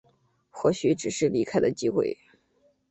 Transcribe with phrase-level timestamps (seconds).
[0.49, 2.17] 或许只是离开的机会